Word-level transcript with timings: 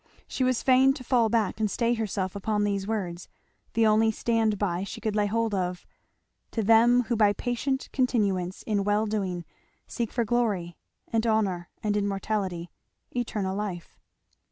She 0.27 0.43
was 0.43 0.63
fain 0.63 0.93
to 0.93 1.03
fall 1.03 1.29
back 1.29 1.59
and 1.59 1.69
stay 1.69 1.93
herself 1.93 2.35
upon 2.35 2.63
these 2.63 2.87
words, 2.87 3.29
the 3.73 3.85
only 3.85 4.09
stand 4.09 4.57
by 4.57 4.83
she 4.83 4.99
could 4.99 5.15
lay 5.15 5.27
hold 5.27 5.53
of; 5.53 5.85
"To 6.53 6.63
them 6.63 7.03
who 7.03 7.15
by 7.15 7.33
patient 7.33 7.87
continuance 7.93 8.63
in 8.63 8.83
well 8.83 9.05
doing 9.05 9.45
seek 9.85 10.11
for 10.11 10.25
glory, 10.25 10.75
and 11.13 11.27
honour, 11.27 11.69
and 11.83 11.95
immortality, 11.95 12.71
eternal 13.15 13.55
life!" 13.55 13.95